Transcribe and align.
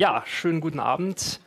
Ja, 0.00 0.24
schönen 0.26 0.62
guten 0.62 0.80
Abend. 0.80 1.40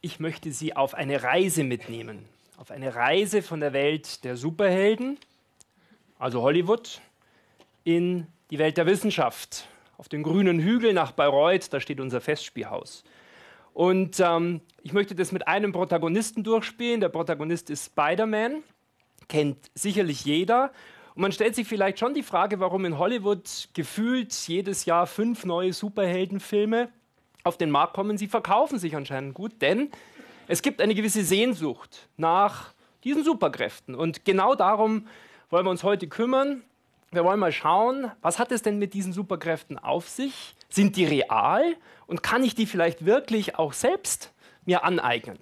Ich 0.00 0.20
möchte 0.20 0.52
Sie 0.52 0.76
auf 0.76 0.94
eine 0.94 1.24
Reise 1.24 1.64
mitnehmen. 1.64 2.24
Auf 2.56 2.70
eine 2.70 2.94
Reise 2.94 3.42
von 3.42 3.58
der 3.58 3.72
Welt 3.72 4.22
der 4.22 4.36
Superhelden, 4.36 5.18
also 6.20 6.42
Hollywood, 6.42 7.00
in 7.82 8.28
die 8.52 8.60
Welt 8.60 8.76
der 8.76 8.86
Wissenschaft. 8.86 9.66
Auf 9.96 10.08
den 10.08 10.22
grünen 10.22 10.60
Hügel 10.60 10.92
nach 10.92 11.10
Bayreuth, 11.10 11.72
da 11.72 11.80
steht 11.80 11.98
unser 11.98 12.20
Festspielhaus. 12.20 13.02
Und 13.74 14.20
ähm, 14.20 14.60
ich 14.84 14.92
möchte 14.92 15.16
das 15.16 15.32
mit 15.32 15.48
einem 15.48 15.72
Protagonisten 15.72 16.44
durchspielen. 16.44 17.00
Der 17.00 17.08
Protagonist 17.08 17.70
ist 17.70 17.86
Spider-Man, 17.86 18.62
kennt 19.26 19.58
sicherlich 19.74 20.24
jeder. 20.24 20.70
Und 21.16 21.22
man 21.22 21.32
stellt 21.32 21.56
sich 21.56 21.66
vielleicht 21.66 21.98
schon 21.98 22.14
die 22.14 22.22
Frage, 22.22 22.60
warum 22.60 22.84
in 22.84 22.98
Hollywood 22.98 23.70
gefühlt 23.74 24.32
jedes 24.46 24.84
Jahr 24.84 25.08
fünf 25.08 25.44
neue 25.44 25.72
Superheldenfilme 25.72 26.92
auf 27.44 27.56
den 27.56 27.70
Markt 27.70 27.94
kommen. 27.94 28.18
Sie 28.18 28.28
verkaufen 28.28 28.78
sich 28.78 28.96
anscheinend 28.96 29.34
gut, 29.34 29.60
denn 29.60 29.90
es 30.46 30.62
gibt 30.62 30.80
eine 30.80 30.94
gewisse 30.94 31.24
Sehnsucht 31.24 32.08
nach 32.16 32.72
diesen 33.04 33.24
Superkräften. 33.24 33.94
Und 33.94 34.24
genau 34.24 34.54
darum 34.54 35.06
wollen 35.50 35.66
wir 35.66 35.70
uns 35.70 35.84
heute 35.84 36.08
kümmern. 36.08 36.62
Wir 37.10 37.24
wollen 37.24 37.40
mal 37.40 37.52
schauen, 37.52 38.10
was 38.20 38.38
hat 38.38 38.52
es 38.52 38.62
denn 38.62 38.78
mit 38.78 38.92
diesen 38.92 39.12
Superkräften 39.12 39.78
auf 39.78 40.08
sich? 40.08 40.54
Sind 40.68 40.96
die 40.96 41.04
real? 41.04 41.74
Und 42.06 42.22
kann 42.22 42.44
ich 42.44 42.54
die 42.54 42.66
vielleicht 42.66 43.04
wirklich 43.06 43.56
auch 43.56 43.72
selbst 43.72 44.32
mir 44.66 44.84
aneignen? 44.84 45.38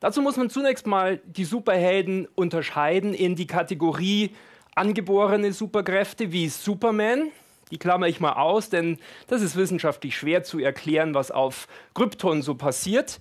Dazu 0.00 0.20
muss 0.20 0.36
man 0.36 0.50
zunächst 0.50 0.86
mal 0.86 1.18
die 1.24 1.46
Superhelden 1.46 2.28
unterscheiden 2.34 3.14
in 3.14 3.36
die 3.36 3.46
Kategorie 3.46 4.34
angeborene 4.74 5.52
Superkräfte 5.52 6.32
wie 6.32 6.48
Superman, 6.48 7.30
die 7.74 7.78
klammer 7.78 8.06
ich 8.06 8.20
mal 8.20 8.34
aus, 8.34 8.70
denn 8.70 8.98
das 9.26 9.42
ist 9.42 9.56
wissenschaftlich 9.56 10.16
schwer 10.16 10.44
zu 10.44 10.60
erklären, 10.60 11.12
was 11.12 11.32
auf 11.32 11.66
Krypton 11.92 12.40
so 12.40 12.54
passiert. 12.54 13.18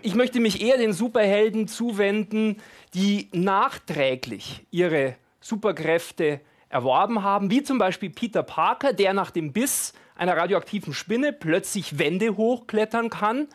Ich 0.00 0.14
möchte 0.14 0.38
mich 0.38 0.62
eher 0.62 0.78
den 0.78 0.92
Superhelden 0.92 1.66
zuwenden, 1.66 2.62
die 2.94 3.28
nachträglich 3.32 4.64
ihre 4.70 5.16
Superkräfte 5.40 6.40
erworben 6.68 7.24
haben, 7.24 7.50
wie 7.50 7.64
zum 7.64 7.78
Beispiel 7.78 8.10
Peter 8.10 8.44
Parker, 8.44 8.92
der 8.92 9.12
nach 9.12 9.32
dem 9.32 9.52
Biss 9.52 9.92
einer 10.14 10.36
radioaktiven 10.36 10.94
Spinne 10.94 11.32
plötzlich 11.32 11.98
Wände 11.98 12.36
hochklettern 12.36 13.10
kann, 13.10 13.48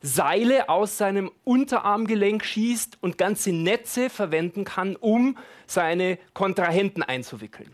Seile 0.00 0.68
aus 0.68 0.98
seinem 0.98 1.30
Unterarmgelenk 1.44 2.44
schießt 2.44 2.98
und 3.00 3.18
ganze 3.18 3.52
Netze 3.52 4.10
verwenden 4.10 4.64
kann, 4.64 4.96
um 4.96 5.38
seine 5.68 6.18
Kontrahenten 6.34 7.04
einzuwickeln. 7.04 7.70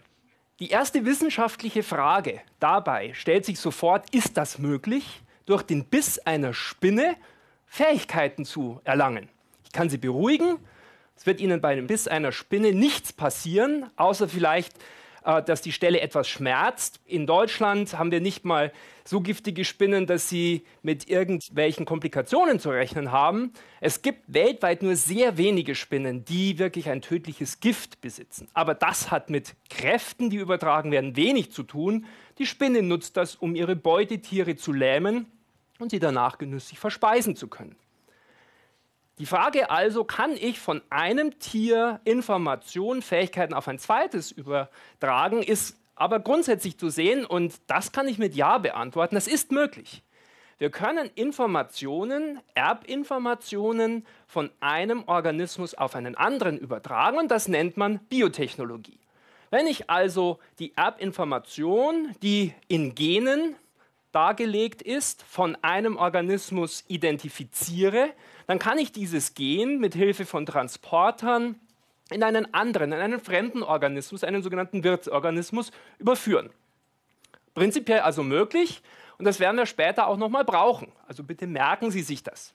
Die 0.60 0.70
erste 0.70 1.04
wissenschaftliche 1.04 1.84
Frage 1.84 2.40
dabei 2.58 3.12
stellt 3.14 3.44
sich 3.44 3.60
sofort, 3.60 4.12
ist 4.12 4.36
das 4.36 4.58
möglich, 4.58 5.22
durch 5.46 5.62
den 5.62 5.84
Biss 5.84 6.18
einer 6.18 6.52
Spinne 6.52 7.14
Fähigkeiten 7.66 8.44
zu 8.44 8.80
erlangen? 8.82 9.28
Ich 9.64 9.70
kann 9.70 9.88
Sie 9.88 9.98
beruhigen, 9.98 10.58
es 11.16 11.26
wird 11.26 11.40
Ihnen 11.40 11.60
bei 11.60 11.76
dem 11.76 11.86
Biss 11.86 12.08
einer 12.08 12.32
Spinne 12.32 12.72
nichts 12.72 13.12
passieren, 13.12 13.88
außer 13.94 14.28
vielleicht 14.28 14.74
äh, 15.28 15.42
dass 15.42 15.60
die 15.60 15.72
Stelle 15.72 16.00
etwas 16.00 16.26
schmerzt. 16.26 17.00
In 17.04 17.26
Deutschland 17.26 17.98
haben 17.98 18.10
wir 18.10 18.22
nicht 18.22 18.46
mal 18.46 18.72
so 19.04 19.20
giftige 19.20 19.66
Spinnen, 19.66 20.06
dass 20.06 20.30
sie 20.30 20.64
mit 20.80 21.10
irgendwelchen 21.10 21.84
Komplikationen 21.84 22.58
zu 22.58 22.70
rechnen 22.70 23.12
haben. 23.12 23.52
Es 23.82 24.00
gibt 24.00 24.22
weltweit 24.26 24.82
nur 24.82 24.96
sehr 24.96 25.36
wenige 25.36 25.74
Spinnen, 25.74 26.24
die 26.24 26.58
wirklich 26.58 26.88
ein 26.88 27.02
tödliches 27.02 27.60
Gift 27.60 28.00
besitzen. 28.00 28.48
Aber 28.54 28.74
das 28.74 29.10
hat 29.10 29.28
mit 29.28 29.54
Kräften, 29.68 30.30
die 30.30 30.38
übertragen 30.38 30.90
werden, 30.92 31.14
wenig 31.14 31.52
zu 31.52 31.62
tun. 31.62 32.06
Die 32.38 32.46
Spinne 32.46 32.82
nutzt 32.82 33.18
das, 33.18 33.34
um 33.34 33.54
ihre 33.54 33.76
Beutetiere 33.76 34.56
zu 34.56 34.72
lähmen 34.72 35.26
und 35.78 35.90
sie 35.90 35.98
danach 35.98 36.38
genüsslich 36.38 36.78
verspeisen 36.78 37.36
zu 37.36 37.48
können. 37.48 37.76
Die 39.18 39.26
Frage 39.26 39.70
also, 39.70 40.04
kann 40.04 40.32
ich 40.32 40.60
von 40.60 40.80
einem 40.90 41.38
Tier 41.40 42.00
Informationen, 42.04 43.02
Fähigkeiten 43.02 43.52
auf 43.52 43.66
ein 43.66 43.80
zweites 43.80 44.30
übertragen, 44.30 45.42
ist 45.42 45.76
aber 45.96 46.20
grundsätzlich 46.20 46.78
zu 46.78 46.88
sehen 46.88 47.26
und 47.26 47.54
das 47.66 47.90
kann 47.90 48.06
ich 48.06 48.18
mit 48.18 48.36
Ja 48.36 48.58
beantworten. 48.58 49.16
Das 49.16 49.26
ist 49.26 49.50
möglich. 49.50 50.02
Wir 50.58 50.70
können 50.70 51.10
Informationen, 51.16 52.40
Erbinformationen 52.54 54.06
von 54.28 54.50
einem 54.60 55.02
Organismus 55.06 55.74
auf 55.74 55.96
einen 55.96 56.14
anderen 56.16 56.56
übertragen 56.56 57.18
und 57.18 57.30
das 57.30 57.48
nennt 57.48 57.76
man 57.76 57.98
Biotechnologie. 57.98 58.98
Wenn 59.50 59.66
ich 59.66 59.90
also 59.90 60.38
die 60.58 60.76
Erbinformation, 60.76 62.14
die 62.22 62.54
in 62.68 62.94
Genen 62.94 63.56
dargelegt 64.12 64.82
ist, 64.82 65.22
von 65.22 65.56
einem 65.62 65.96
Organismus 65.96 66.84
identifiziere, 66.88 68.10
dann 68.46 68.58
kann 68.58 68.78
ich 68.78 68.92
dieses 68.92 69.34
Gen 69.34 69.78
mit 69.78 69.94
Hilfe 69.94 70.24
von 70.24 70.46
Transportern 70.46 71.60
in 72.10 72.22
einen 72.22 72.52
anderen, 72.54 72.92
in 72.92 72.98
einen 72.98 73.20
fremden 73.20 73.62
Organismus, 73.62 74.24
einen 74.24 74.42
sogenannten 74.42 74.82
Wirtsorganismus, 74.82 75.70
überführen. 75.98 76.50
Prinzipiell 77.54 78.00
also 78.00 78.22
möglich 78.22 78.82
und 79.18 79.24
das 79.24 79.40
werden 79.40 79.56
wir 79.56 79.66
später 79.66 80.06
auch 80.06 80.16
nochmal 80.16 80.44
brauchen. 80.44 80.92
Also 81.06 81.22
bitte 81.24 81.46
merken 81.46 81.90
Sie 81.90 82.02
sich 82.02 82.22
das. 82.22 82.54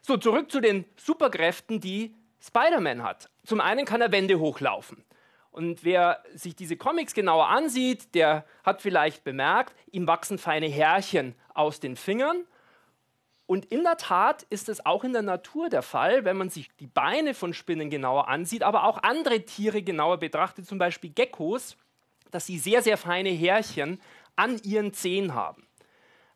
So, 0.00 0.16
zurück 0.16 0.50
zu 0.50 0.60
den 0.60 0.84
Superkräften, 0.96 1.80
die 1.80 2.14
Spider-Man 2.40 3.02
hat. 3.02 3.28
Zum 3.44 3.60
einen 3.60 3.84
kann 3.84 4.00
er 4.00 4.10
Wände 4.10 4.38
hochlaufen. 4.38 5.04
Und 5.58 5.82
wer 5.82 6.22
sich 6.36 6.54
diese 6.54 6.76
Comics 6.76 7.14
genauer 7.14 7.48
ansieht, 7.48 8.14
der 8.14 8.44
hat 8.62 8.80
vielleicht 8.80 9.24
bemerkt, 9.24 9.74
ihm 9.90 10.06
wachsen 10.06 10.38
feine 10.38 10.68
Härchen 10.68 11.34
aus 11.52 11.80
den 11.80 11.96
Fingern. 11.96 12.44
Und 13.46 13.64
in 13.64 13.82
der 13.82 13.96
Tat 13.96 14.44
ist 14.50 14.68
es 14.68 14.86
auch 14.86 15.02
in 15.02 15.12
der 15.12 15.22
Natur 15.22 15.68
der 15.68 15.82
Fall, 15.82 16.24
wenn 16.24 16.36
man 16.36 16.48
sich 16.48 16.70
die 16.76 16.86
Beine 16.86 17.34
von 17.34 17.52
Spinnen 17.54 17.90
genauer 17.90 18.28
ansieht, 18.28 18.62
aber 18.62 18.84
auch 18.84 19.02
andere 19.02 19.46
Tiere 19.46 19.82
genauer 19.82 20.18
betrachtet, 20.18 20.68
zum 20.68 20.78
Beispiel 20.78 21.10
Geckos, 21.10 21.76
dass 22.30 22.46
sie 22.46 22.60
sehr, 22.60 22.80
sehr 22.80 22.96
feine 22.96 23.30
Härchen 23.30 24.00
an 24.36 24.62
ihren 24.62 24.92
Zehen 24.92 25.34
haben. 25.34 25.66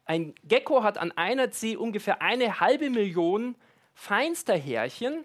Ein 0.04 0.34
Gecko 0.43 0.83
hat 0.83 0.99
an 0.99 1.12
einer 1.12 1.53
Zehe 1.53 1.78
ungefähr 1.78 2.22
eine 2.22 2.59
halbe 2.59 2.91
Million 2.91 3.54
feinster 3.94 4.56
Härchen 4.56 5.25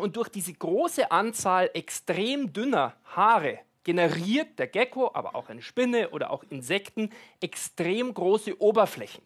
und 0.00 0.16
durch 0.16 0.28
diese 0.28 0.52
große 0.52 1.10
Anzahl 1.10 1.70
extrem 1.74 2.52
dünner 2.52 2.94
Haare 3.04 3.60
generiert 3.84 4.58
der 4.58 4.66
Gecko, 4.66 5.10
aber 5.14 5.34
auch 5.34 5.48
eine 5.48 5.62
Spinne 5.62 6.10
oder 6.10 6.30
auch 6.30 6.44
Insekten 6.50 7.10
extrem 7.40 8.12
große 8.12 8.60
Oberflächen. 8.60 9.22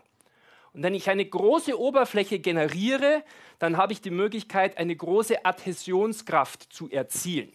Und 0.73 0.83
wenn 0.83 0.95
ich 0.95 1.09
eine 1.09 1.25
große 1.25 1.79
Oberfläche 1.79 2.41
generiere, 2.41 3.23
dann 3.59 3.77
habe 3.77 3.93
ich 3.93 4.01
die 4.01 4.11
Möglichkeit, 4.11 4.77
eine 4.77 4.95
große 4.95 5.45
Adhäsionskraft 5.45 6.73
zu 6.73 6.91
erzielen. 6.91 7.53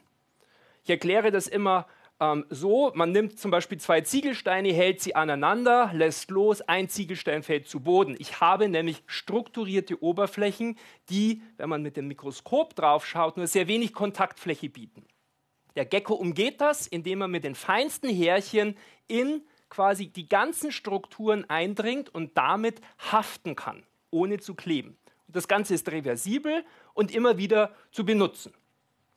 Ich 0.83 0.89
erkläre 0.89 1.29
das 1.31 1.47
immer 1.47 1.85
ähm, 2.19 2.45
so, 2.49 2.91
man 2.95 3.11
nimmt 3.11 3.39
zum 3.39 3.51
Beispiel 3.51 3.79
zwei 3.79 4.01
Ziegelsteine, 4.01 4.73
hält 4.73 5.01
sie 5.01 5.15
aneinander, 5.15 5.91
lässt 5.93 6.29
los, 6.31 6.61
ein 6.61 6.89
Ziegelstein 6.89 7.43
fällt 7.43 7.67
zu 7.67 7.79
Boden. 7.79 8.15
Ich 8.19 8.41
habe 8.41 8.67
nämlich 8.67 9.03
strukturierte 9.05 10.03
Oberflächen, 10.03 10.77
die, 11.09 11.41
wenn 11.57 11.69
man 11.69 11.81
mit 11.81 11.95
dem 11.95 12.07
Mikroskop 12.07 12.75
drauf 12.75 13.05
schaut, 13.05 13.37
nur 13.37 13.47
sehr 13.47 13.67
wenig 13.67 13.93
Kontaktfläche 13.93 14.69
bieten. 14.69 15.05
Der 15.75 15.85
Gecko 15.85 16.13
umgeht 16.13 16.59
das, 16.59 16.87
indem 16.87 17.21
er 17.21 17.27
mit 17.29 17.45
den 17.45 17.55
feinsten 17.55 18.09
Härchen 18.09 18.75
in 19.07 19.41
quasi 19.69 20.07
die 20.07 20.27
ganzen 20.27 20.71
Strukturen 20.71 21.49
eindringt 21.49 22.13
und 22.13 22.37
damit 22.37 22.81
haften 23.11 23.55
kann, 23.55 23.83
ohne 24.09 24.39
zu 24.39 24.55
kleben. 24.55 24.97
Und 25.27 25.35
das 25.35 25.47
Ganze 25.47 25.75
ist 25.75 25.89
reversibel 25.89 26.65
und 26.93 27.13
immer 27.13 27.37
wieder 27.37 27.73
zu 27.91 28.03
benutzen. 28.03 28.53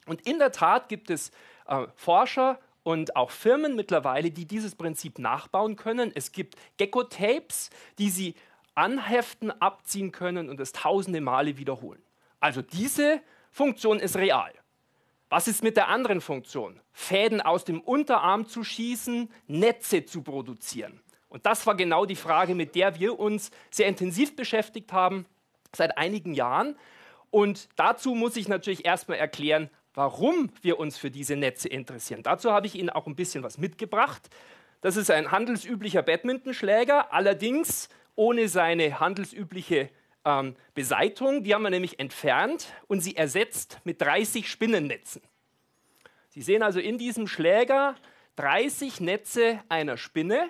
Und 0.07 0.21
in 0.27 0.39
der 0.39 0.53
Tat 0.53 0.89
gibt 0.89 1.11
es 1.11 1.31
äh, 1.67 1.87
Forscher 1.95 2.61
und 2.83 3.17
auch 3.17 3.31
Firmen 3.31 3.77
mittlerweile, 3.77 4.31
die 4.31 4.47
dieses 4.47 4.75
Prinzip 4.75 5.19
nachbauen 5.19 5.77
können. 5.77 6.11
Es 6.15 6.33
gibt 6.33 6.57
Gecko-Tapes, 6.79 7.71
die 7.99 8.11
sie 8.11 8.35
anheften, 8.75 9.51
abziehen 9.61 10.13
können 10.13 10.49
und 10.49 10.59
es 10.61 10.73
tausende 10.73 11.21
Male 11.21 11.59
wiederholen. 11.59 12.03
Also 12.41 12.63
diese 12.63 13.21
Funktion 13.51 14.01
ist 14.01 14.17
real. 14.17 14.53
Was 15.29 15.49
ist 15.49 15.63
mit 15.63 15.77
der 15.77 15.89
anderen 15.89 16.21
Funktion? 16.21 16.81
Fäden 16.93 17.41
aus 17.41 17.65
dem 17.65 17.81
Unterarm 17.81 18.47
zu 18.47 18.65
schießen, 18.65 19.31
Netze 19.47 20.05
zu 20.05 20.23
produzieren. 20.23 21.01
Und 21.29 21.47
das 21.47 21.67
war 21.67 21.75
genau 21.75 22.05
die 22.05 22.17
Frage, 22.17 22.55
mit 22.55 22.75
der 22.75 22.99
wir 22.99 23.19
uns 23.19 23.51
sehr 23.71 23.87
intensiv 23.87 24.37
beschäftigt 24.37 24.93
haben 24.93 25.25
seit 25.75 25.97
einigen 25.97 26.35
Jahren. 26.35 26.77
Und 27.31 27.71
dazu 27.77 28.15
muss 28.15 28.37
ich 28.37 28.49
natürlich 28.49 28.85
erstmal 28.85 29.17
erklären, 29.17 29.71
warum 29.95 30.51
wir 30.63 30.79
uns 30.79 30.97
für 30.97 31.11
diese 31.11 31.37
Netze 31.37 31.69
interessieren. 31.69 32.23
Dazu 32.23 32.53
habe 32.53 32.67
ich 32.67 32.75
Ihnen 32.75 32.91
auch 32.91 33.07
ein 33.07 33.17
bisschen 33.17 33.43
was 33.43 33.59
mitgebracht. 33.59 34.31
Das 34.81 34.97
ist 34.97 35.11
ein 35.11 35.31
handelsüblicher 35.31 36.03
Badmintonschläger, 36.03 37.13
allerdings 37.13 37.89
ohne 38.15 38.49
seine 38.49 39.01
handelsübliche 39.01 39.91
ähm, 40.25 40.57
Beseitung. 40.75 41.45
Die 41.45 41.55
haben 41.55 41.63
wir 41.63 41.71
nämlich 41.71 41.99
entfernt 41.99 42.67
und 42.89 43.01
sie 43.01 43.17
ersetzt 43.17 43.79
mit 43.85 44.01
30 44.01 44.51
Spinnennetzen. 44.51 45.23
Sie 46.29 46.43
sehen 46.43 46.63
also 46.63 46.81
in 46.81 46.99
diesem 46.99 47.27
Schläger 47.27 47.95
30 48.37 49.01
Netze 49.01 49.61
einer 49.69 49.97
Spinne. 49.97 50.49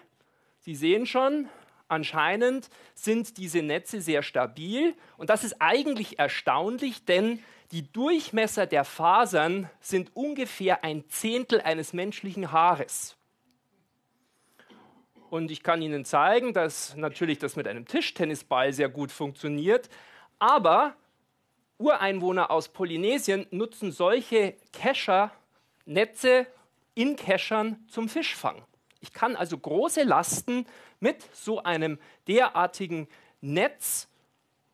Sie 0.61 0.77
sehen 0.77 1.06
schon, 1.06 1.49
anscheinend 1.88 2.69
sind 2.95 3.37
diese 3.37 3.62
Netze 3.62 4.00
sehr 4.00 4.23
stabil. 4.23 4.95
Und 5.17 5.29
das 5.31 5.45
ist 5.45 5.61
eigentlich 5.61 6.19
erstaunlich, 6.19 7.05
denn 7.05 7.43
die 7.73 7.91
Durchmesser 7.91 8.67
der 8.67 8.85
Fasern 8.85 9.69
sind 9.81 10.15
ungefähr 10.15 10.85
ein 10.85 11.09
Zehntel 11.09 11.63
eines 11.63 11.95
menschlichen 11.95 12.53
Haares. 12.53 13.17
Und 15.31 15.51
ich 15.51 15.63
kann 15.63 15.81
Ihnen 15.81 16.05
zeigen, 16.05 16.53
dass 16.53 16.95
natürlich 16.97 17.39
das 17.39 17.57
mit 17.57 17.67
einem 17.67 17.87
Tischtennisball 17.87 18.75
sehr 18.75 18.91
gut 18.91 19.11
funktioniert. 19.11 19.89
Aber 20.39 20.95
Ureinwohner 21.79 22.51
aus 22.51 22.69
Polynesien 22.69 23.47
nutzen 23.51 23.91
solche 23.91 24.55
Kescher-Netze 24.75 26.47
in 26.95 27.17
Keschern 27.17 27.83
zum 27.89 28.11
Fischfang. 28.11 28.63
Ich 29.01 29.15
kann 29.15 29.35
also 29.35 29.57
große 29.57 30.03
Lasten 30.03 30.67
mit 31.01 31.27
so 31.35 31.63
einem 31.63 31.99
derartigen 32.29 33.09
Netz 33.41 34.09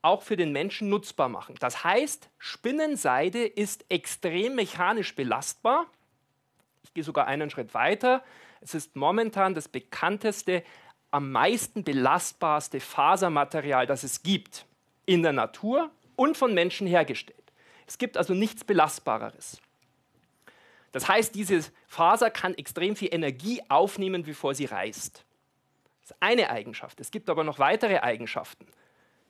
auch 0.03 0.23
für 0.23 0.37
den 0.37 0.53
Menschen 0.53 0.89
nutzbar 0.89 1.29
machen. 1.29 1.57
Das 1.61 1.85
heißt, 1.85 2.31
Spinnenseide 2.39 3.45
ist 3.45 3.85
extrem 3.89 4.55
mechanisch 4.55 5.15
belastbar. 5.15 5.87
Ich 6.83 6.95
gehe 6.95 7.05
sogar 7.05 7.27
einen 7.27 7.51
Schritt 7.51 7.75
weiter. 7.75 8.23
Es 8.61 8.75
ist 8.75 8.97
momentan 8.97 9.55
das 9.55 9.69
bekannteste, 9.69 10.63
am 11.11 11.33
meisten 11.33 11.85
belastbarste 11.85 12.81
Fasermaterial, 12.81 13.87
das 13.87 14.03
es 14.05 14.23
gibt 14.23 14.67
in 15.07 15.23
der 15.23 15.33
Natur 15.33 15.91
und 16.17 16.37
von 16.37 16.53
Menschen 16.55 16.87
hergestellt. 16.87 17.37
Es 17.87 17.97
gibt 17.97 18.19
also 18.19 18.35
nichts 18.35 18.65
Belastbareres. 18.65 19.61
Das 20.93 21.09
heißt, 21.09 21.35
diese 21.35 21.65
Faser 21.87 22.31
kann 22.31 22.55
extrem 22.55 22.97
viel 22.97 23.13
Energie 23.13 23.63
aufnehmen, 23.69 24.23
bevor 24.23 24.55
sie 24.55 24.67
reißt. 24.67 25.25
Das 26.03 26.11
ist 26.11 26.17
eine 26.21 26.51
Eigenschaft. 26.51 27.01
Es 27.01 27.11
gibt 27.11 27.31
aber 27.31 27.45
noch 27.45 27.59
weitere 27.59 27.99
Eigenschaften. 27.99 28.67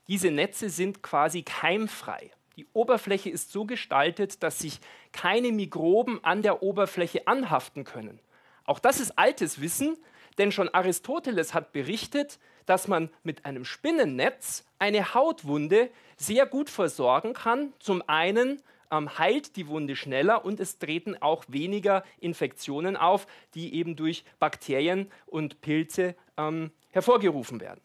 Diese 0.08 0.30
Netze 0.30 0.70
sind 0.70 1.02
quasi 1.02 1.42
keimfrei. 1.42 2.30
Die 2.56 2.66
Oberfläche 2.72 3.30
ist 3.30 3.52
so 3.52 3.64
gestaltet, 3.66 4.42
dass 4.42 4.58
sich 4.58 4.80
keine 5.12 5.52
Mikroben 5.52 6.24
an 6.24 6.42
der 6.42 6.62
Oberfläche 6.62 7.26
anhaften 7.28 7.84
können. 7.84 8.18
Auch 8.64 8.78
das 8.78 9.00
ist 9.00 9.18
altes 9.18 9.60
Wissen, 9.60 9.96
denn 10.38 10.50
schon 10.50 10.68
Aristoteles 10.68 11.54
hat 11.54 11.72
berichtet, 11.72 12.38
dass 12.66 12.88
man 12.88 13.10
mit 13.22 13.44
einem 13.44 13.64
Spinnennetz 13.64 14.64
eine 14.78 15.14
Hautwunde 15.14 15.90
sehr 16.16 16.46
gut 16.46 16.68
versorgen 16.68 17.32
kann. 17.32 17.72
Zum 17.78 18.02
einen 18.08 18.60
ähm, 18.90 19.18
heilt 19.18 19.56
die 19.56 19.68
Wunde 19.68 19.96
schneller 19.96 20.44
und 20.44 20.60
es 20.60 20.78
treten 20.78 21.16
auch 21.20 21.44
weniger 21.48 22.04
Infektionen 22.18 22.96
auf, 22.96 23.26
die 23.54 23.74
eben 23.74 23.96
durch 23.96 24.24
Bakterien 24.38 25.10
und 25.26 25.60
Pilze 25.60 26.14
ähm, 26.36 26.72
hervorgerufen 26.90 27.60
werden. 27.60 27.80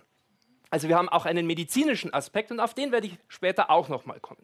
Also 0.74 0.90
wir 0.90 0.98
haben 0.98 1.08
auch 1.08 1.28
einen 1.28 1.46
medizinischen 1.46 2.12
Aspekt 2.16 2.50
und 2.50 2.60
auf 2.60 2.74
den 2.74 2.92
werde 2.92 3.06
ich 3.06 3.20
später 3.28 3.70
auch 3.70 3.90
noch 3.90 4.08
mal 4.08 4.20
kommen. 4.20 4.44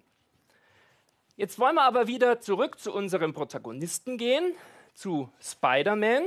Jetzt 1.38 1.58
wollen 1.58 1.74
wir 1.74 1.86
aber 1.86 2.06
wieder 2.06 2.40
zurück 2.40 2.78
zu 2.78 2.94
unserem 2.94 3.34
Protagonisten 3.34 4.20
gehen, 4.20 4.54
zu 4.94 5.32
Spider-Man. 5.42 6.26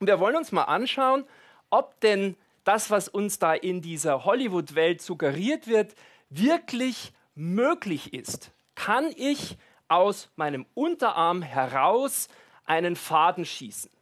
Und 0.00 0.06
wir 0.08 0.18
wollen 0.18 0.34
uns 0.34 0.50
mal 0.50 0.64
anschauen, 0.64 1.22
ob 1.70 2.00
denn 2.00 2.34
das, 2.64 2.90
was 2.90 3.08
uns 3.08 3.38
da 3.38 3.54
in 3.54 3.80
dieser 3.80 4.24
Hollywood-Welt 4.24 5.00
suggeriert 5.00 5.68
wird, 5.68 5.94
wirklich 6.28 7.12
möglich 7.36 8.12
ist 8.12 8.50
kann 8.74 9.12
ich 9.16 9.56
aus 9.86 10.30
meinem 10.34 10.66
Unterarm 10.74 11.42
heraus 11.42 12.26
einen 12.64 12.96
Faden 12.96 13.44
schießen. 13.44 13.92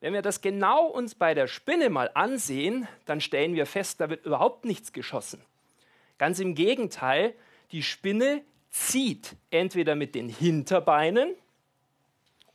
Wenn 0.00 0.12
wir 0.12 0.22
das 0.22 0.40
genau 0.40 0.86
uns 0.86 1.14
bei 1.14 1.34
der 1.34 1.46
Spinne 1.46 1.88
mal 1.90 2.10
ansehen, 2.14 2.86
dann 3.06 3.20
stellen 3.20 3.54
wir 3.54 3.66
fest, 3.66 4.00
da 4.00 4.10
wird 4.10 4.26
überhaupt 4.26 4.64
nichts 4.64 4.92
geschossen. 4.92 5.40
Ganz 6.18 6.38
im 6.38 6.54
Gegenteil, 6.54 7.34
die 7.72 7.82
Spinne 7.82 8.42
zieht 8.70 9.36
entweder 9.50 9.94
mit 9.94 10.14
den 10.14 10.28
Hinterbeinen 10.28 11.34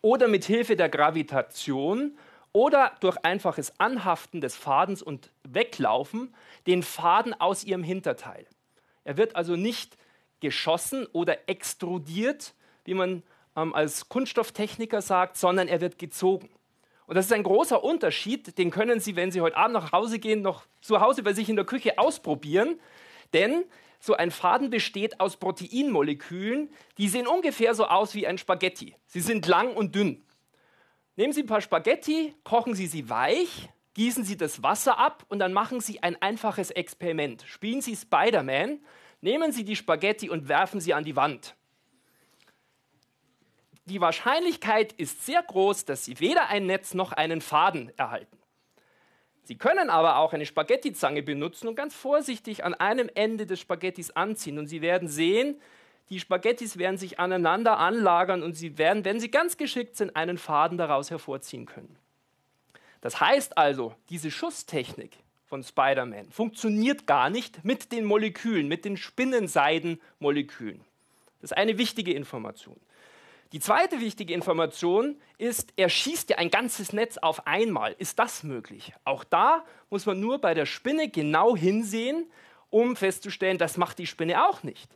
oder 0.01 0.27
mit 0.27 0.45
Hilfe 0.45 0.75
der 0.75 0.89
Gravitation 0.89 2.17
oder 2.53 2.91
durch 2.99 3.17
einfaches 3.23 3.79
Anhaften 3.79 4.41
des 4.41 4.55
Fadens 4.55 5.01
und 5.01 5.31
Weglaufen 5.43 6.33
den 6.67 6.83
Faden 6.83 7.33
aus 7.39 7.63
ihrem 7.63 7.83
Hinterteil. 7.83 8.45
Er 9.03 9.17
wird 9.17 9.35
also 9.35 9.55
nicht 9.55 9.97
geschossen 10.41 11.07
oder 11.07 11.49
extrudiert, 11.49 12.53
wie 12.83 12.93
man 12.93 13.23
ähm, 13.55 13.73
als 13.73 14.09
Kunststofftechniker 14.09 15.01
sagt, 15.01 15.37
sondern 15.37 15.67
er 15.67 15.81
wird 15.81 15.97
gezogen. 15.97 16.49
Und 17.11 17.15
das 17.15 17.25
ist 17.25 17.33
ein 17.33 17.43
großer 17.43 17.83
Unterschied, 17.83 18.57
den 18.57 18.71
können 18.71 19.01
Sie, 19.01 19.17
wenn 19.17 19.33
Sie 19.33 19.41
heute 19.41 19.57
Abend 19.57 19.73
nach 19.73 19.91
Hause 19.91 20.17
gehen, 20.17 20.41
noch 20.41 20.63
zu 20.79 21.01
Hause 21.01 21.23
bei 21.23 21.33
sich 21.33 21.49
in 21.49 21.57
der 21.57 21.65
Küche 21.65 21.99
ausprobieren. 21.99 22.79
Denn 23.33 23.65
so 23.99 24.13
ein 24.13 24.31
Faden 24.31 24.69
besteht 24.69 25.19
aus 25.19 25.35
Proteinmolekülen, 25.35 26.69
die 26.97 27.09
sehen 27.09 27.27
ungefähr 27.27 27.75
so 27.75 27.85
aus 27.87 28.15
wie 28.15 28.25
ein 28.25 28.37
Spaghetti. 28.37 28.95
Sie 29.07 29.19
sind 29.19 29.45
lang 29.45 29.75
und 29.75 29.93
dünn. 29.93 30.23
Nehmen 31.17 31.33
Sie 31.33 31.41
ein 31.41 31.47
paar 31.47 31.59
Spaghetti, 31.59 32.33
kochen 32.45 32.75
Sie 32.75 32.87
sie 32.87 33.09
weich, 33.09 33.67
gießen 33.93 34.23
Sie 34.23 34.37
das 34.37 34.63
Wasser 34.63 34.97
ab 34.97 35.25
und 35.27 35.39
dann 35.39 35.51
machen 35.51 35.81
Sie 35.81 36.01
ein 36.01 36.15
einfaches 36.21 36.71
Experiment. 36.71 37.43
Spielen 37.45 37.81
Sie 37.81 37.97
Spider-Man 37.97 38.79
Nehmen 39.23 39.51
Sie 39.51 39.63
die 39.63 39.75
Spaghetti 39.75 40.29
und 40.29 40.47
werfen 40.47 40.81
sie 40.81 40.95
an 40.95 41.03
die 41.03 41.15
Wand. 41.17 41.55
Die 43.91 43.99
Wahrscheinlichkeit 43.99 44.93
ist 44.93 45.25
sehr 45.25 45.43
groß, 45.43 45.83
dass 45.83 46.05
Sie 46.05 46.17
weder 46.21 46.47
ein 46.47 46.65
Netz 46.65 46.93
noch 46.93 47.11
einen 47.11 47.41
Faden 47.41 47.91
erhalten. 47.97 48.37
Sie 49.43 49.57
können 49.57 49.89
aber 49.89 50.15
auch 50.15 50.31
eine 50.31 50.45
Spaghettizange 50.45 51.21
benutzen 51.23 51.67
und 51.67 51.75
ganz 51.75 51.93
vorsichtig 51.93 52.63
an 52.63 52.73
einem 52.73 53.09
Ende 53.15 53.45
des 53.45 53.59
Spaghettis 53.59 54.11
anziehen. 54.11 54.59
Und 54.59 54.67
Sie 54.67 54.81
werden 54.81 55.09
sehen, 55.09 55.59
die 56.09 56.21
Spaghettis 56.21 56.77
werden 56.77 56.95
sich 56.97 57.19
aneinander 57.19 57.79
anlagern 57.79 58.43
und 58.43 58.53
Sie 58.53 58.77
werden, 58.77 59.03
wenn 59.03 59.19
Sie 59.19 59.29
ganz 59.29 59.57
geschickt 59.57 59.97
sind, 59.97 60.15
einen 60.15 60.37
Faden 60.37 60.77
daraus 60.77 61.11
hervorziehen 61.11 61.65
können. 61.65 61.97
Das 63.01 63.19
heißt 63.19 63.57
also, 63.57 63.93
diese 64.09 64.31
Schusstechnik 64.31 65.17
von 65.47 65.63
Spider-Man 65.63 66.31
funktioniert 66.31 67.07
gar 67.07 67.29
nicht 67.29 67.65
mit 67.65 67.91
den 67.91 68.05
Molekülen, 68.05 68.69
mit 68.69 68.85
den 68.85 68.95
Spinnenseidenmolekülen. 68.95 70.79
Das 71.41 71.51
ist 71.51 71.57
eine 71.57 71.77
wichtige 71.77 72.13
Information. 72.13 72.79
Die 73.51 73.59
zweite 73.59 73.99
wichtige 73.99 74.33
Information 74.33 75.19
ist, 75.37 75.73
er 75.75 75.89
schießt 75.89 76.29
ja 76.29 76.37
ein 76.37 76.49
ganzes 76.49 76.93
Netz 76.93 77.17
auf 77.17 77.45
einmal. 77.47 77.93
Ist 77.97 78.17
das 78.17 78.43
möglich? 78.43 78.93
Auch 79.03 79.25
da 79.25 79.65
muss 79.89 80.05
man 80.05 80.21
nur 80.21 80.39
bei 80.39 80.53
der 80.53 80.65
Spinne 80.65 81.09
genau 81.09 81.57
hinsehen, 81.57 82.31
um 82.69 82.95
festzustellen, 82.95 83.57
das 83.57 83.75
macht 83.75 83.99
die 83.99 84.07
Spinne 84.07 84.47
auch 84.47 84.63
nicht. 84.63 84.89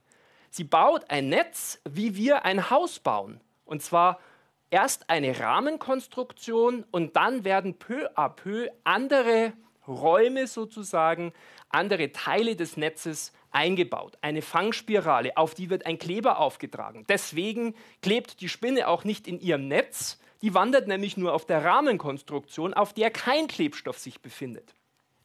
Sie 0.50 0.64
baut 0.64 1.10
ein 1.10 1.28
Netz, 1.28 1.82
wie 1.84 2.16
wir 2.16 2.46
ein 2.46 2.70
Haus 2.70 3.00
bauen. 3.00 3.42
Und 3.66 3.84
zwar 3.84 4.22
erst 4.70 5.10
eine 5.10 5.38
Rahmenkonstruktion 5.38 6.86
und 6.92 7.18
dann 7.18 7.44
werden 7.44 7.78
peu 7.78 8.10
à 8.16 8.30
peu 8.30 8.70
andere 8.86 9.52
Räume 9.86 10.48
sozusagen, 10.48 11.34
andere 11.68 12.14
Teile 12.14 12.56
des 12.56 12.78
Netzes 12.78 13.34
eingebaut. 13.56 14.18
Eine 14.22 14.42
Fangspirale, 14.42 15.38
auf 15.38 15.56
die 15.56 15.70
wird 15.70 15.86
ein 15.86 15.98
Kleber 15.98 16.40
aufgetragen. 16.40 17.06
Deswegen 17.08 17.74
klebt 18.02 18.42
die 18.42 18.50
Spinne 18.50 18.88
auch 18.88 19.04
nicht 19.04 19.28
in 19.28 19.40
ihrem 19.40 19.68
Netz, 19.68 20.20
die 20.42 20.54
wandert 20.54 20.88
nämlich 20.88 21.18
nur 21.18 21.34
auf 21.34 21.46
der 21.46 21.64
Rahmenkonstruktion, 21.64 22.74
auf 22.74 22.94
der 22.94 23.10
kein 23.10 23.48
Klebstoff 23.48 23.98
sich 23.98 24.22
befindet. 24.22 24.76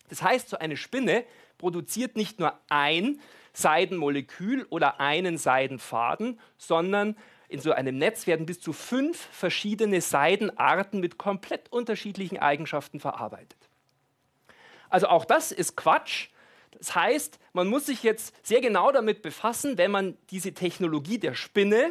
Das 0.09 0.23
heißt, 0.23 0.49
so 0.49 0.59
eine 0.59 0.77
Spinne 0.77 1.25
produziert 1.59 2.17
nicht 2.17 2.39
nur 2.39 2.59
ein 2.69 3.21
Seidenmolekül 3.53 4.67
oder 4.71 5.01
einen 5.01 5.37
Seidenfaden, 5.37 6.39
sondern 6.57 7.17
in 7.49 7.61
so 7.61 7.73
einem 7.73 7.99
Netz 7.99 8.29
werden 8.29 8.47
bis 8.47 8.61
zu 8.61 8.73
fünf 8.73 9.19
verschiedene 9.33 10.01
Seidenarten 10.01 11.01
mit 11.01 11.19
komplett 11.19 11.71
unterschiedlichen 11.73 12.39
Eigenschaften 12.39 13.01
verarbeitet. 13.01 13.59
Also 14.89 15.09
auch 15.09 15.25
das 15.25 15.51
ist 15.51 15.77
Quatsch. 15.77 16.29
Das 16.79 16.95
heißt, 16.95 17.39
man 17.53 17.69
muss 17.69 17.87
sich 17.87 18.03
jetzt 18.03 18.35
sehr 18.47 18.61
genau 18.61 18.93
damit 18.93 19.23
befassen, 19.23 19.77
wenn 19.79 19.91
man 19.91 20.17
diese 20.31 20.53
Technologie 20.53 21.19
der 21.19 21.35
Spinne, 21.35 21.91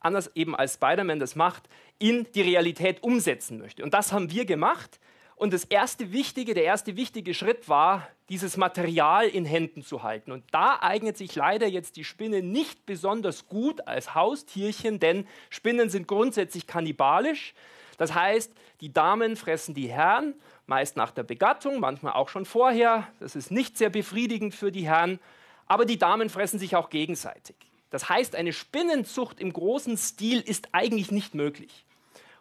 anders 0.00 0.30
eben 0.34 0.54
als 0.54 0.74
Spider-Man 0.74 1.20
das 1.20 1.36
macht, 1.36 1.68
in 1.98 2.26
die 2.34 2.42
Realität 2.42 3.02
umsetzen 3.02 3.58
möchte. 3.58 3.82
Und 3.82 3.94
das 3.94 4.12
haben 4.12 4.30
wir 4.30 4.44
gemacht. 4.44 4.98
Und 5.36 5.52
das 5.52 5.64
erste 5.64 6.12
wichtige, 6.12 6.54
der 6.54 6.64
erste 6.64 6.96
wichtige 6.96 7.34
Schritt 7.34 7.68
war, 7.68 8.06
dieses 8.28 8.56
Material 8.56 9.26
in 9.26 9.44
Händen 9.44 9.82
zu 9.82 10.02
halten. 10.02 10.30
Und 10.30 10.44
da 10.52 10.78
eignet 10.80 11.16
sich 11.16 11.34
leider 11.34 11.66
jetzt 11.66 11.96
die 11.96 12.04
Spinne 12.04 12.42
nicht 12.42 12.86
besonders 12.86 13.48
gut 13.48 13.86
als 13.86 14.14
Haustierchen, 14.14 15.00
denn 15.00 15.26
Spinnen 15.50 15.90
sind 15.90 16.06
grundsätzlich 16.06 16.66
kannibalisch. 16.66 17.54
Das 17.98 18.14
heißt, 18.14 18.52
die 18.80 18.92
Damen 18.92 19.36
fressen 19.36 19.74
die 19.74 19.88
Herren 19.88 20.34
meist 20.72 20.96
nach 20.96 21.10
der 21.10 21.22
Begattung, 21.22 21.80
manchmal 21.80 22.14
auch 22.14 22.30
schon 22.30 22.46
vorher. 22.46 23.06
Das 23.20 23.36
ist 23.36 23.50
nicht 23.50 23.76
sehr 23.76 23.90
befriedigend 23.90 24.54
für 24.54 24.72
die 24.72 24.86
Herren, 24.86 25.20
aber 25.66 25.84
die 25.84 25.98
Damen 25.98 26.30
fressen 26.30 26.58
sich 26.58 26.76
auch 26.76 26.88
gegenseitig. 26.88 27.56
Das 27.90 28.08
heißt, 28.08 28.34
eine 28.36 28.54
Spinnenzucht 28.54 29.38
im 29.38 29.52
großen 29.52 29.98
Stil 29.98 30.40
ist 30.40 30.70
eigentlich 30.72 31.10
nicht 31.10 31.34
möglich. 31.34 31.84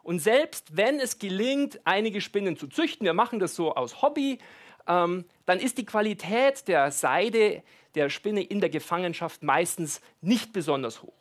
Und 0.02 0.20
selbst 0.20 0.78
wenn 0.78 1.02
es 1.02 1.20
gelingt, 1.20 1.82
einige 1.84 2.22
Spinnen 2.22 2.56
zu 2.56 2.68
züchten, 2.68 3.04
wir 3.04 3.14
machen 3.14 3.40
das 3.40 3.54
so 3.54 3.76
aus 3.76 4.02
Hobby, 4.02 4.40
ähm, 4.88 5.26
dann 5.46 5.60
ist 5.60 5.78
die 5.78 5.86
Qualität 5.86 6.70
der 6.70 6.90
Seide 6.92 7.64
der 7.96 8.10
Spinne 8.10 8.44
in 8.44 8.62
der 8.62 8.70
Gefangenschaft 8.70 9.44
meistens 9.44 10.00
nicht 10.22 10.54
besonders 10.54 11.04
hoch. 11.04 11.21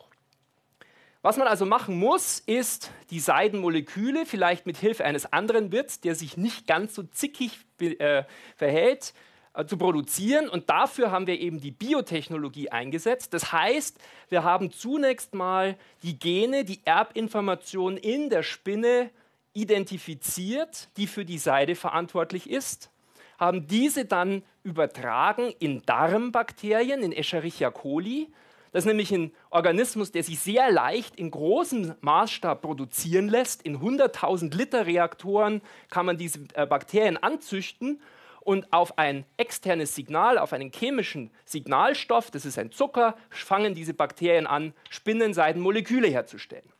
Was 1.21 1.37
man 1.37 1.47
also 1.47 1.67
machen 1.67 1.99
muss, 1.99 2.39
ist 2.39 2.91
die 3.11 3.19
Seidenmoleküle 3.19 4.25
vielleicht 4.25 4.65
mit 4.65 4.77
Hilfe 4.77 5.05
eines 5.05 5.31
anderen 5.31 5.71
Wirts, 5.71 5.99
der 5.99 6.15
sich 6.15 6.35
nicht 6.35 6.65
ganz 6.65 6.95
so 6.95 7.03
zickig 7.03 7.59
äh, 7.79 8.23
verhält, 8.55 9.13
äh, 9.53 9.65
zu 9.65 9.77
produzieren. 9.77 10.49
Und 10.49 10.71
dafür 10.71 11.11
haben 11.11 11.27
wir 11.27 11.39
eben 11.39 11.61
die 11.61 11.69
Biotechnologie 11.69 12.69
eingesetzt. 12.69 13.35
Das 13.35 13.51
heißt, 13.51 13.99
wir 14.29 14.43
haben 14.43 14.71
zunächst 14.71 15.35
mal 15.35 15.77
die 16.01 16.17
Gene, 16.17 16.65
die 16.65 16.79
Erbinformationen 16.85 17.97
in 17.97 18.31
der 18.31 18.41
Spinne 18.41 19.11
identifiziert, 19.53 20.87
die 20.97 21.05
für 21.05 21.25
die 21.25 21.37
Seide 21.37 21.75
verantwortlich 21.75 22.49
ist, 22.49 22.89
haben 23.37 23.67
diese 23.67 24.05
dann 24.05 24.43
übertragen 24.63 25.53
in 25.59 25.83
Darmbakterien, 25.83 27.03
in 27.03 27.11
Escherichia 27.11 27.69
coli. 27.69 28.31
Das 28.71 28.83
ist 28.83 28.87
nämlich 28.87 29.11
ein 29.11 29.33
Organismus, 29.49 30.11
der 30.11 30.23
sich 30.23 30.39
sehr 30.39 30.71
leicht 30.71 31.17
in 31.17 31.29
großem 31.29 31.95
Maßstab 31.99 32.61
produzieren 32.61 33.27
lässt. 33.27 33.63
In 33.63 33.79
100.000 33.79 34.55
Liter 34.55 34.85
Reaktoren 34.85 35.61
kann 35.89 36.05
man 36.05 36.17
diese 36.17 36.39
äh, 36.53 36.65
Bakterien 36.65 37.17
anzüchten 37.17 38.01
und 38.39 38.71
auf 38.71 38.97
ein 38.97 39.25
externes 39.37 39.93
Signal, 39.93 40.37
auf 40.37 40.53
einen 40.53 40.71
chemischen 40.71 41.31
Signalstoff, 41.45 42.31
das 42.31 42.45
ist 42.45 42.57
ein 42.57 42.71
Zucker, 42.71 43.15
fangen 43.29 43.75
diese 43.75 43.93
Bakterien 43.93 44.47
an, 44.47 44.73
Spinnenseidenmoleküle 44.89 46.07
herzustellen. 46.07 46.71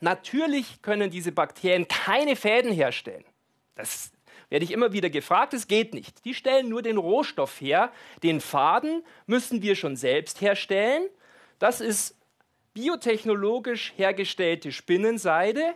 Natürlich 0.00 0.82
können 0.82 1.10
diese 1.10 1.32
Bakterien 1.32 1.88
keine 1.88 2.36
Fäden 2.36 2.72
herstellen. 2.72 3.24
Das 3.74 4.12
werde 4.50 4.64
ich 4.64 4.72
immer 4.72 4.92
wieder 4.92 5.10
gefragt, 5.10 5.54
es 5.54 5.66
geht 5.66 5.94
nicht. 5.94 6.24
Die 6.24 6.34
stellen 6.34 6.68
nur 6.68 6.82
den 6.82 6.96
Rohstoff 6.96 7.60
her. 7.60 7.92
Den 8.22 8.40
Faden 8.40 9.02
müssen 9.26 9.62
wir 9.62 9.74
schon 9.74 9.96
selbst 9.96 10.40
herstellen. 10.40 11.08
Das 11.58 11.80
ist 11.80 12.16
biotechnologisch 12.74 13.92
hergestellte 13.96 14.72
Spinnenseide 14.72 15.74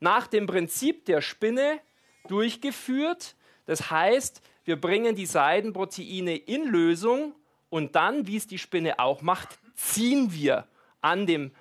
nach 0.00 0.26
dem 0.26 0.46
Prinzip 0.46 1.06
der 1.06 1.22
Spinne 1.22 1.80
durchgeführt. 2.28 3.34
Das 3.66 3.90
heißt, 3.90 4.42
wir 4.64 4.80
bringen 4.80 5.16
die 5.16 5.26
Seidenproteine 5.26 6.36
in 6.36 6.64
Lösung 6.64 7.34
und 7.70 7.96
dann, 7.96 8.26
wie 8.26 8.36
es 8.36 8.46
die 8.46 8.58
Spinne 8.58 8.98
auch 8.98 9.22
macht, 9.22 9.58
ziehen 9.74 10.32
wir 10.32 10.66
an 11.00 11.26
dem 11.26 11.52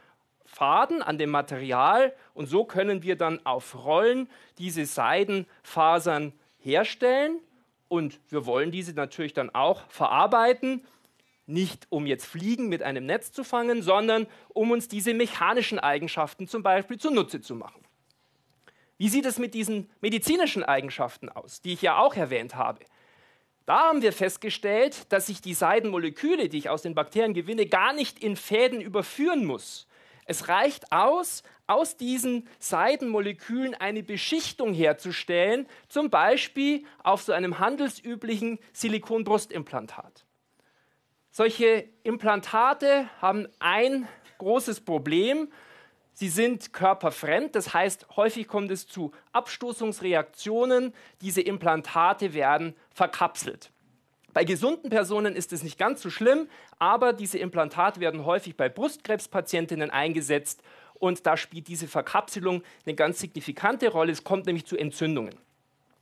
Faden, 0.45 1.01
an 1.01 1.17
dem 1.17 1.31
Material 1.31 2.13
und 2.33 2.47
so 2.47 2.65
können 2.65 3.01
wir 3.01 3.15
dann 3.15 3.43
auf 3.45 3.85
Rollen 3.85 4.29
diese 4.57 4.85
Seidenfasern 4.85 6.33
herstellen 6.63 7.39
und 7.87 8.19
wir 8.29 8.45
wollen 8.45 8.71
diese 8.71 8.93
natürlich 8.93 9.33
dann 9.33 9.53
auch 9.53 9.87
verarbeiten, 9.89 10.83
nicht 11.45 11.87
um 11.89 12.05
jetzt 12.05 12.25
Fliegen 12.25 12.69
mit 12.69 12.81
einem 12.81 13.05
Netz 13.05 13.31
zu 13.31 13.43
fangen, 13.43 13.81
sondern 13.81 14.27
um 14.49 14.71
uns 14.71 14.87
diese 14.87 15.13
mechanischen 15.13 15.77
Eigenschaften 15.77 16.47
zum 16.47 16.63
Beispiel 16.63 16.97
zunutze 16.97 17.41
zu 17.41 17.55
machen. 17.55 17.81
Wie 18.97 19.09
sieht 19.09 19.25
es 19.25 19.37
mit 19.39 19.53
diesen 19.53 19.89
medizinischen 20.01 20.63
Eigenschaften 20.63 21.29
aus, 21.29 21.61
die 21.61 21.73
ich 21.73 21.81
ja 21.81 21.97
auch 21.97 22.15
erwähnt 22.15 22.55
habe? 22.55 22.79
Da 23.65 23.79
haben 23.87 24.01
wir 24.01 24.13
festgestellt, 24.13 25.11
dass 25.11 25.29
ich 25.29 25.41
die 25.41 25.53
Seidenmoleküle, 25.53 26.49
die 26.49 26.57
ich 26.57 26.69
aus 26.69 26.81
den 26.81 26.95
Bakterien 26.95 27.33
gewinne, 27.33 27.65
gar 27.65 27.93
nicht 27.93 28.23
in 28.23 28.35
Fäden 28.35 28.81
überführen 28.81 29.45
muss. 29.45 29.87
Es 30.25 30.47
reicht 30.47 30.91
aus, 30.91 31.43
aus 31.67 31.97
diesen 31.97 32.47
Seidenmolekülen 32.59 33.75
eine 33.75 34.03
Beschichtung 34.03 34.73
herzustellen, 34.73 35.67
zum 35.87 36.09
Beispiel 36.09 36.85
auf 37.03 37.23
so 37.23 37.33
einem 37.33 37.59
handelsüblichen 37.59 38.59
Silikonbrustimplantat. 38.73 40.25
Solche 41.31 41.89
Implantate 42.03 43.09
haben 43.21 43.47
ein 43.59 44.07
großes 44.37 44.81
Problem, 44.81 45.49
Sie 46.15 46.29
sind 46.29 46.73
körperfremd, 46.73 47.55
das 47.55 47.73
heißt, 47.73 48.05
häufig 48.15 48.47
kommt 48.47 48.69
es 48.69 48.87
zu 48.87 49.11
Abstoßungsreaktionen. 49.31 50.93
Diese 51.21 51.41
Implantate 51.41 52.35
werden 52.35 52.75
verkapselt. 52.91 53.72
Bei 54.33 54.43
gesunden 54.43 54.89
Personen 54.89 55.35
ist 55.35 55.53
es 55.53 55.61
nicht 55.61 55.77
ganz 55.77 56.01
so 56.01 56.09
schlimm, 56.09 56.47
aber 56.79 57.13
diese 57.13 57.37
Implantate 57.37 57.99
werden 57.99 58.25
häufig 58.25 58.57
bei 58.57 58.67
Brustkrebspatientinnen 58.67 59.91
eingesetzt 59.91 60.63
und 60.95 61.27
da 61.27 61.37
spielt 61.37 61.67
diese 61.67 61.87
Verkapselung 61.87 62.63
eine 62.85 62.95
ganz 62.95 63.19
signifikante 63.19 63.89
Rolle. 63.89 64.11
Es 64.11 64.23
kommt 64.23 64.47
nämlich 64.47 64.65
zu 64.65 64.75
Entzündungen. 64.75 65.35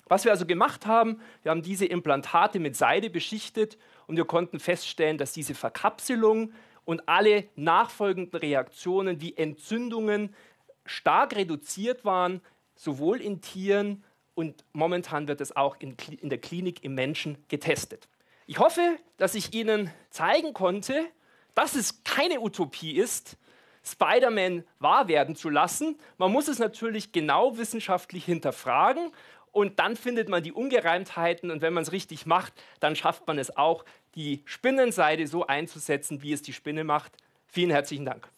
Was 0.08 0.24
wir 0.24 0.32
also 0.32 0.46
gemacht 0.46 0.86
haben, 0.86 1.20
wir 1.44 1.52
haben 1.52 1.62
diese 1.62 1.86
Implantate 1.86 2.60
mit 2.60 2.78
Seide 2.78 3.10
beschichtet 3.10 3.78
und 4.08 4.16
wir 4.16 4.26
konnten 4.26 4.60
feststellen, 4.60 5.18
dass 5.18 5.34
diese 5.34 5.54
Verkapselung 5.54 6.54
und 6.86 7.08
alle 7.10 7.46
nachfolgenden 7.56 8.40
Reaktionen 8.40 9.20
wie 9.20 9.36
Entzündungen 9.36 10.34
stark 10.86 11.36
reduziert 11.36 12.06
waren, 12.06 12.42
sowohl 12.76 13.22
in 13.22 13.42
Tieren 13.42 14.04
und 14.36 14.64
momentan 14.72 15.28
wird 15.28 15.42
es 15.42 15.56
auch 15.56 15.76
in, 15.80 15.96
in 16.22 16.30
der 16.30 16.40
Klinik 16.40 16.84
im 16.84 16.96
Menschen 16.96 17.38
getestet. 17.48 18.08
Ich 18.51 18.60
hoffe, 18.60 19.00
dass 19.15 19.34
ich 19.34 19.53
Ihnen 19.53 19.93
zeigen 20.10 20.53
konnte, 20.53 21.05
dass 21.55 21.74
es 21.74 22.03
keine 22.03 22.41
Utopie 22.41 22.98
ist, 22.98 23.38
Spider-Man 23.81 24.65
wahr 24.77 25.08
werden 25.08 25.38
zu 25.38 25.50
lassen. 25.50 25.98
Man 26.17 26.34
muss 26.34 26.50
es 26.50 26.60
natürlich 26.60 27.13
genau 27.13 27.58
wissenschaftlich 27.58 28.25
hinterfragen 28.25 29.13
und 29.53 29.79
dann 29.79 29.96
findet 29.96 30.27
man 30.27 30.43
die 30.43 30.51
Ungereimtheiten 30.51 31.50
und 31.50 31.62
wenn 31.62 31.72
man 31.72 31.84
es 31.84 31.93
richtig 31.93 32.25
macht, 32.25 32.51
dann 32.81 32.98
schafft 32.98 33.25
man 33.25 33.39
es 33.39 33.55
auch, 33.55 33.86
die 34.15 34.41
Spinnenseide 34.43 35.27
so 35.27 35.48
einzusetzen, 35.48 36.22
wie 36.22 36.34
es 36.34 36.41
die 36.41 36.51
Spinne 36.51 36.84
macht. 36.84 37.13
Vielen 37.48 37.72
herzlichen 37.72 38.03
Dank. 38.03 38.29